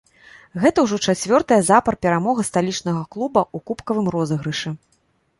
[0.61, 4.69] Гэта ўжо чацвёртая запар перамога сталічнага клуба ў кубкавым розыгрышы.